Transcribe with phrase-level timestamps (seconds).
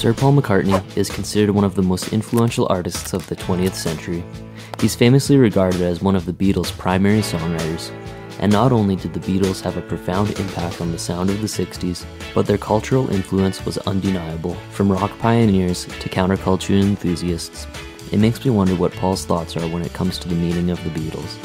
[0.00, 4.24] Sir Paul McCartney is considered one of the most influential artists of the 20th century.
[4.80, 7.90] He's famously regarded as one of the Beatles' primary songwriters.
[8.38, 11.46] And not only did the Beatles have a profound impact on the sound of the
[11.46, 17.66] 60s, but their cultural influence was undeniable, from rock pioneers to counterculture enthusiasts.
[18.10, 20.82] It makes me wonder what Paul's thoughts are when it comes to the meaning of
[20.82, 21.36] the Beatles.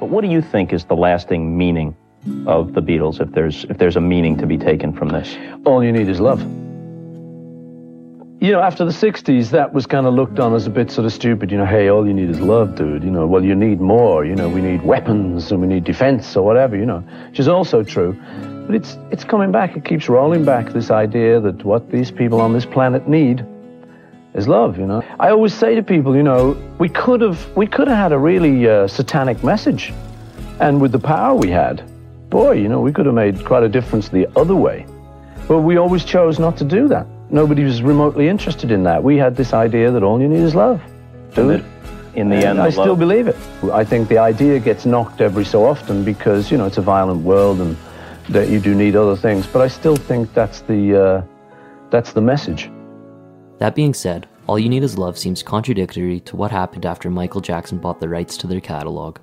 [0.00, 1.94] But what do you think is the lasting meaning
[2.46, 5.36] of the Beatles, if there's if there's a meaning to be taken from this?
[5.64, 6.40] All you need is love.
[8.42, 11.04] You know, after the 60s, that was kind of looked on as a bit sort
[11.04, 11.52] of stupid.
[11.52, 13.04] You know, hey, all you need is love, dude.
[13.04, 14.24] You know, well, you need more.
[14.24, 17.46] You know, we need weapons and we need defense or whatever, you know, which is
[17.46, 18.20] also true.
[18.66, 19.76] But it's, it's coming back.
[19.76, 23.46] It keeps rolling back, this idea that what these people on this planet need
[24.34, 25.04] is love, you know.
[25.20, 28.18] I always say to people, you know, we could have, we could have had a
[28.18, 29.92] really uh, satanic message.
[30.58, 31.88] And with the power we had,
[32.32, 34.86] boy, you know, we could have made quite a difference the other way.
[35.46, 39.02] But we always chose not to do that nobody was remotely interested in that.
[39.02, 40.80] We had this idea that all you need is love.
[41.34, 41.64] Do it.
[42.14, 42.98] In the and end, I still love.
[42.98, 43.36] believe it.
[43.72, 47.22] I think the idea gets knocked every so often because you know it's a violent
[47.22, 47.74] world and
[48.28, 49.46] that you do need other things.
[49.46, 51.22] But I still think that's the uh,
[51.88, 52.70] that's the message.
[53.58, 57.40] That being said, All You Need Is Love seems contradictory to what happened after Michael
[57.40, 59.18] Jackson bought the rights to their catalog.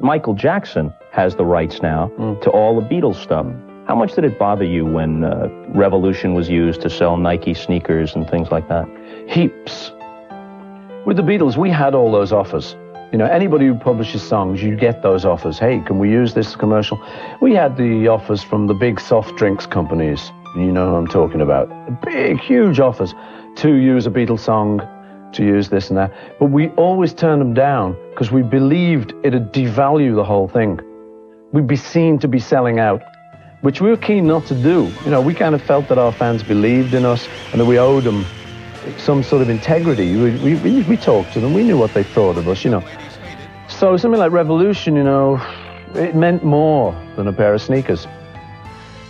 [0.00, 2.40] Michael Jackson has the rights now Mm.
[2.42, 3.46] to all the Beatles stuff.
[3.88, 5.48] How much did it bother you when uh,
[5.84, 8.86] Revolution was used to sell Nike sneakers and things like that?
[9.26, 9.90] Heaps.
[11.06, 12.76] With the Beatles, we had all those offers.
[13.12, 15.58] You know, anybody who publishes songs, you get those offers.
[15.58, 17.00] Hey, can we use this commercial?
[17.40, 20.30] We had the offers from the big soft drinks companies.
[20.56, 21.66] You know who I'm talking about.
[22.02, 23.14] Big, huge offers
[23.56, 24.80] to use a Beatles song,
[25.32, 26.12] to use this and that.
[26.38, 30.78] But we always turned them down because we believed it'd devalue the whole thing.
[31.52, 33.02] We'd be seen to be selling out,
[33.62, 34.92] which we were keen not to do.
[35.04, 37.78] You know, we kind of felt that our fans believed in us and that we
[37.78, 38.26] owed them
[38.98, 40.14] some sort of integrity.
[40.14, 41.54] We, we, we, talked to them.
[41.54, 42.84] We knew what they thought of us, you know.
[43.68, 45.40] So something like Revolution, you know,
[45.94, 48.06] it meant more than a pair of sneakers.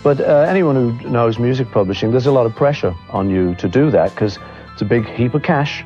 [0.01, 3.67] But uh, anyone who knows music publishing, there's a lot of pressure on you to
[3.67, 4.39] do that because
[4.71, 5.83] it's a big heap of cash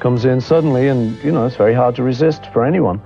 [0.00, 3.00] comes in suddenly, and you know it's very hard to resist for anyone.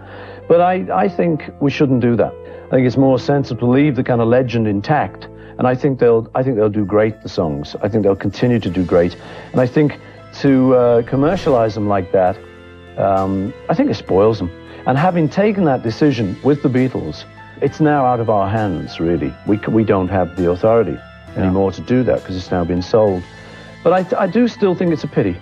[0.49, 2.33] But I, I think we shouldn't do that.
[2.67, 6.01] I think it's more sensible to leave the kind of legend intact, and I think
[6.01, 7.23] they'll I think they'll do great.
[7.23, 9.17] The songs, I think they'll continue to do great,
[9.53, 10.01] and I think
[10.41, 12.37] to uh, commercialize them like that,
[12.99, 14.51] um, I think it spoils them.
[14.85, 17.25] And having taken that decision with the Beatles,
[17.63, 18.99] it's now out of our hands.
[18.99, 20.99] Really, we we don't have the authority
[21.37, 23.23] anymore to do that because it's now been sold.
[23.85, 25.37] But I, I do still think it's a pity.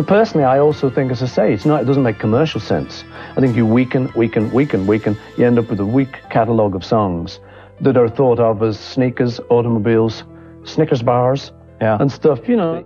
[0.00, 3.04] But personally, I also think, as I say, it's not, it doesn't make commercial sense.
[3.36, 6.82] I think you weaken, weaken, weaken, weaken, you end up with a weak catalogue of
[6.82, 7.38] songs
[7.82, 10.24] that are thought of as sneakers, automobiles,
[10.64, 11.52] Snickers bars,
[11.82, 11.98] Yeah.
[12.00, 12.82] and stuff, you know.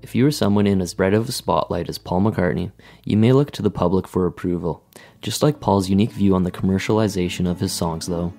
[0.00, 2.72] If you are someone in as bright of a spotlight as Paul McCartney,
[3.04, 4.82] you may look to the public for approval.
[5.20, 8.32] Just like Paul's unique view on the commercialization of his songs, though,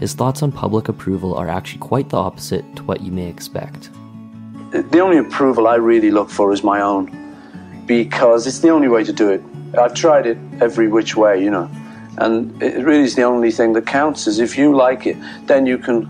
[0.00, 3.90] his thoughts on public approval are actually quite the opposite to what you may expect.
[4.72, 9.04] The only approval I really look for is my own because it's the only way
[9.04, 9.42] to do it.
[9.78, 11.70] I've tried it every which way, you know,
[12.16, 15.16] and it really is the only thing that counts is if you like it,
[15.46, 16.08] then you can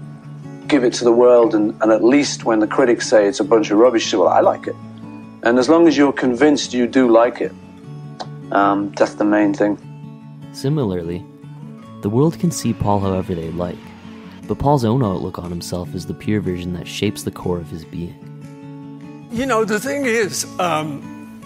[0.68, 3.44] give it to the world, and, and at least when the critics say it's a
[3.44, 4.76] bunch of rubbish, say, well, I like it.
[5.42, 7.52] And as long as you're convinced you do like it,
[8.52, 9.76] um, that's the main thing.
[10.52, 11.24] Similarly,
[12.02, 13.76] the world can see Paul however they like,
[14.46, 17.68] but Paul's own outlook on himself is the pure version that shapes the core of
[17.68, 18.31] his being.
[19.32, 21.40] You know, the thing is, um,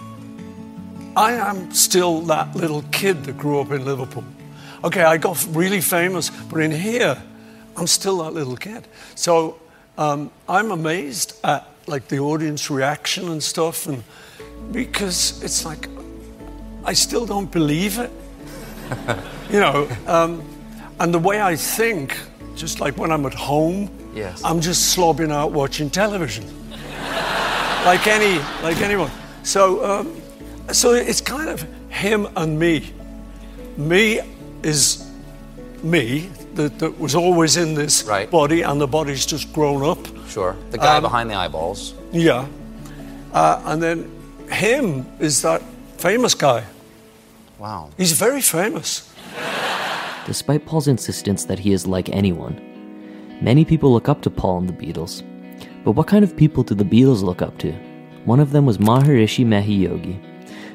[1.15, 4.25] I am still that little kid that grew up in Liverpool.
[4.83, 7.21] Okay, I got really famous, but in here,
[7.77, 8.87] I'm still that little kid.
[9.15, 9.57] So
[9.97, 14.03] um, I'm amazed at like the audience reaction and stuff, and
[14.71, 15.87] because it's like
[16.83, 18.11] I still don't believe it.
[19.49, 20.43] you know, um,
[20.99, 22.17] and the way I think,
[22.55, 24.41] just like when I'm at home, Yes.
[24.43, 26.43] I'm just slobbing out watching television,
[27.87, 29.09] like any, like anyone.
[29.43, 30.21] So, um,
[30.73, 32.91] so it's kind of him and me.
[33.77, 34.19] Me
[34.61, 35.07] is
[35.83, 38.29] me that, that was always in this Right.
[38.29, 39.99] body, and the body's just grown up.
[40.27, 40.55] Sure.
[40.71, 41.93] The guy Um, behind the eyeballs.
[42.11, 42.45] Yeah.
[43.33, 44.11] Uh, and then
[44.49, 45.61] him is that
[45.97, 46.63] famous guy.
[47.59, 47.89] Wow.
[47.97, 49.03] He's very famous.
[50.25, 52.59] Despite Paul's insistence that he is like anyone,
[53.41, 55.23] many people look up to Paul and the Beatles.
[55.87, 57.71] But what kind of people did the Beatles look up to?
[58.25, 60.19] One of them was Maharishi Mahesh Yogi,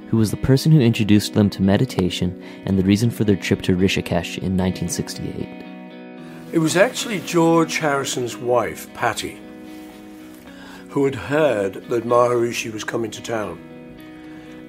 [0.08, 3.60] who was the person who introduced them to meditation and the reason for their trip
[3.64, 6.54] to Rishikesh in 1968.
[6.54, 9.38] It was actually George Harrison's wife, Pattie,
[10.88, 13.60] who had heard that Maharishi was coming to town.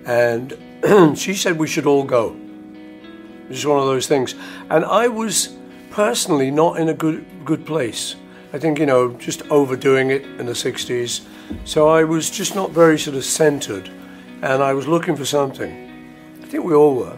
[0.05, 2.35] And she said we should all go.
[3.45, 4.35] It was one of those things.
[4.69, 5.55] And I was
[5.89, 8.17] personally not in a good good place.
[8.53, 11.25] I think, you know, just overdoing it in the 60s.
[11.65, 13.89] So I was just not very sort of centered.
[14.43, 15.71] And I was looking for something.
[16.39, 17.17] I think we all were.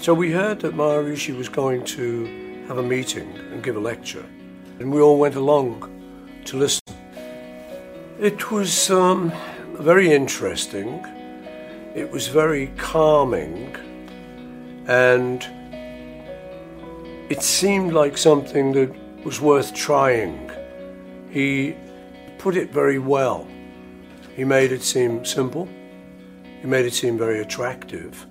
[0.00, 4.24] So we heard that Maharishi was going to have a meeting and give a lecture.
[4.78, 5.90] And we all went along
[6.44, 6.82] to listen.
[8.20, 9.32] It was um,
[9.74, 11.04] very interesting.
[11.96, 13.74] It was very calming.
[14.86, 15.44] And
[17.28, 20.50] it seemed like something that was worth trying.
[21.30, 21.74] He
[22.38, 23.46] put it very well.
[24.36, 25.68] He made it seem simple.
[26.60, 28.26] He made it seem very attractive.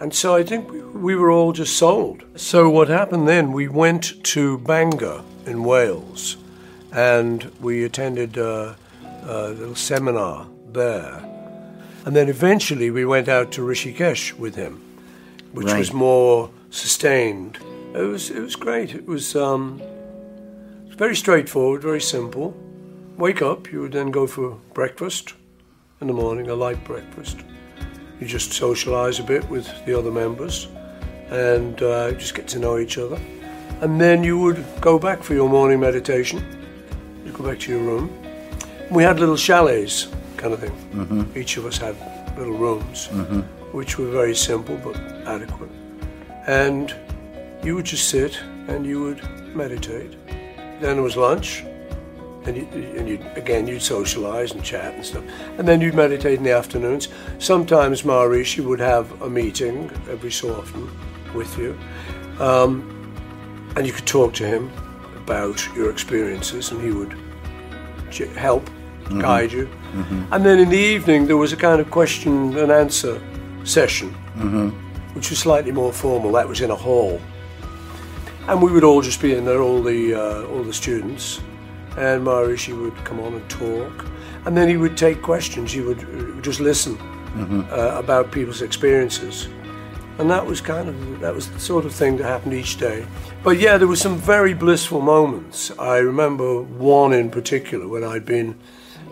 [0.00, 2.24] And so I think we, we were all just sold.
[2.36, 6.36] So what happened then, we went to Bangor in Wales
[6.92, 8.74] and we attended uh,
[9.24, 11.24] a little seminar there.
[12.06, 14.80] And then eventually we went out to Rishikesh with him,
[15.52, 15.78] which Right.
[15.78, 17.58] was more sustained.
[17.94, 18.94] It was, it was great.
[18.94, 19.82] It was um,
[21.00, 22.54] very straightforward, very simple.
[23.16, 25.32] Wake up, you would then go for breakfast
[26.02, 27.38] in the morning, a light breakfast.
[28.20, 30.68] You just socialize a bit with the other members
[31.30, 33.18] and uh, just get to know each other.
[33.80, 36.44] And then you would go back for your morning meditation.
[37.24, 38.10] You go back to your room.
[38.90, 41.32] We had little chalets, kind of thing.
[41.34, 41.96] Each of us had
[42.36, 43.06] little rooms,
[43.72, 45.70] which were very simple but adequate.
[46.46, 46.94] And
[47.64, 48.38] you would just sit
[48.68, 49.24] and you would
[49.56, 50.14] meditate.
[50.80, 51.62] Then there was lunch,
[52.44, 52.66] and you,
[52.96, 55.24] and you again you'd socialize and chat and stuff,
[55.58, 57.08] and then you'd meditate in the afternoons.
[57.38, 60.90] Sometimes Maharishi would have a meeting every so often
[61.34, 61.78] with you,
[62.38, 62.82] um,
[63.76, 64.70] and you could talk to him
[65.16, 67.14] about your experiences, and he would
[68.36, 69.20] help mm-hmm.
[69.20, 69.66] guide you.
[69.66, 70.32] Mm-hmm.
[70.32, 73.20] And then in the evening there was a kind of question and answer
[73.64, 74.68] session, mm-hmm.
[75.14, 76.32] which was slightly more formal.
[76.32, 77.20] That was in a hall
[78.48, 81.40] and we would all just be in there, all the uh, all the students,
[81.96, 84.06] and Maharishi would come on and talk,
[84.44, 85.72] and then he would take questions.
[85.72, 86.98] He would uh, just listen
[87.70, 89.48] uh, about people's experiences,
[90.18, 93.06] and that was kind of that was the sort of thing that happened each day.
[93.42, 95.70] But yeah, there were some very blissful moments.
[95.78, 98.56] I remember one in particular when I'd been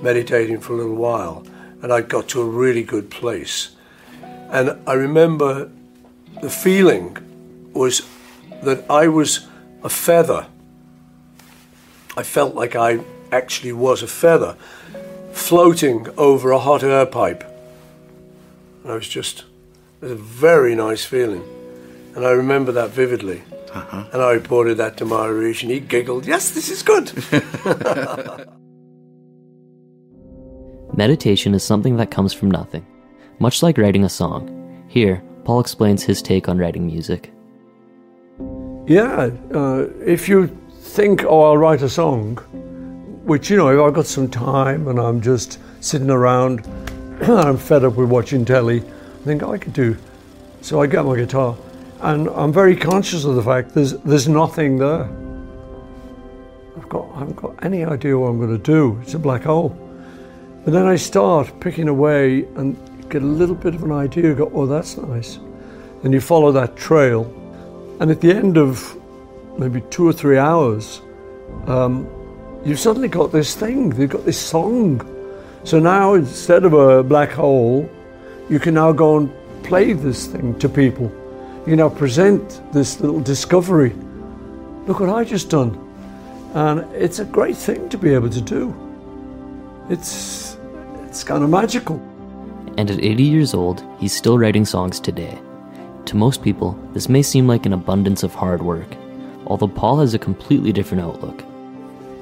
[0.03, 1.47] meditating for a little while,
[1.83, 3.77] and I'd got to a really good place,
[4.51, 5.71] and I remember
[6.41, 7.17] the feeling
[7.73, 8.03] was
[8.63, 9.47] that I was
[9.83, 10.47] a feather.
[12.17, 13.01] I felt like I
[13.31, 14.57] actually was a feather
[15.33, 17.45] floating over a hot air pipe.
[18.83, 19.45] And I was just,
[20.01, 21.45] it was a very nice feeling.
[22.15, 23.43] And I remember that vividly.
[23.73, 24.05] Uh-huh.
[24.13, 27.13] And I reported that to Maharishi and he giggled, Yes, this is good.
[30.97, 32.85] Meditation is something that comes from nothing,
[33.39, 34.85] much like writing a song.
[34.89, 37.33] Here, Paul explains his take on writing music.
[38.89, 40.47] Yeah, uh, if you
[40.81, 42.37] think, oh, I'll write a song,
[43.27, 47.59] which, you know, if I've got some time and I'm just sitting around and I'm
[47.59, 49.95] fed up with watching telly, I think I could do.
[50.63, 51.55] So I get my guitar
[52.01, 55.03] and I'm very conscious of the fact there's, there's nothing there.
[56.75, 58.99] I've got, I haven't got any idea what I'm going to do.
[59.03, 59.69] It's a black hole.
[60.65, 62.75] But then I start picking away and
[63.11, 65.37] get a little bit of an idea, go, oh, that's nice.
[66.05, 67.35] And you follow that trail.
[68.01, 68.97] And at the end of
[69.59, 71.03] maybe two or three hours,
[71.67, 72.07] um,
[72.65, 75.01] you've suddenly got this thing, you've got this song.
[75.65, 77.89] So now instead of a black hole,
[78.49, 79.33] you can now go and
[79.65, 81.13] play this thing to people.
[81.69, 83.93] you know, present this little discovery.
[84.87, 85.77] Look what I just done.
[86.55, 88.75] And it's a great thing to be able to do.
[89.91, 90.57] It's,
[91.05, 91.97] it's kind of magical.
[92.79, 95.39] And at 80 years old, he's still writing songs today.
[96.09, 98.97] To most people, this may seem like an abundance of hard work,
[99.47, 101.45] although Paul has a completely different outlook.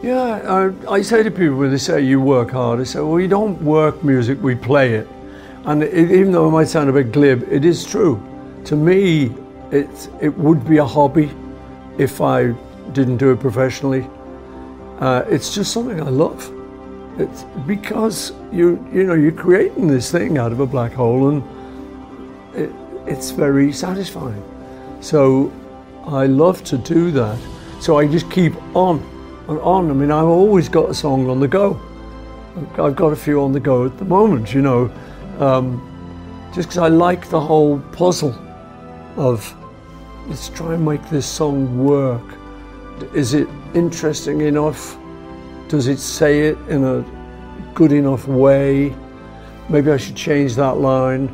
[0.03, 3.13] Yeah, I, I say to people when they say you work hard, I say, well,
[3.13, 5.07] we don't work music, we play it.
[5.67, 8.21] And it, even though it might sound a bit glib, it is true.
[8.65, 9.33] To me,
[9.71, 11.31] it, it would be a hobby
[11.97, 12.49] if I
[12.93, 14.05] didn't do it professionally.
[14.99, 16.53] Uh, it's just something I love.
[17.21, 21.45] It's because you you know you're creating this thing out of a black hole, and
[23.07, 24.43] it's very satisfying.
[25.01, 25.53] So
[26.07, 27.39] I love to do that.
[27.81, 28.99] So I just keep on
[29.49, 29.91] and on.
[29.91, 31.81] I mean, I've always got a song on the go.
[32.79, 34.91] I've got a few on the go at the moment, you know,
[35.39, 35.83] um,
[36.55, 38.35] just because I like the whole puzzle
[39.17, 39.55] of
[40.27, 42.23] let's try and make this song work.
[43.15, 44.97] Is it interesting enough?
[45.69, 47.05] Does it say it in a
[47.75, 48.97] good enough way?
[49.69, 51.29] Maybe I should change that line.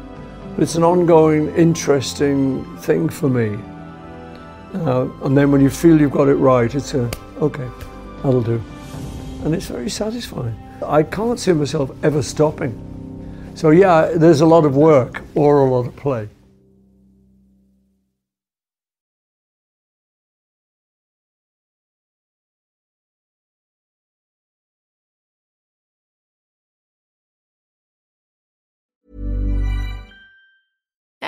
[0.58, 3.58] It's an ongoing, interesting thing for me.
[4.74, 7.68] Uh, and then when you feel you've got it right, it's a, okay,
[8.22, 8.62] that'll do.
[9.44, 10.54] And it's very satisfying.
[10.84, 12.72] I can't see myself ever stopping.
[13.54, 16.28] So, yeah, there's a lot of work or a lot of play.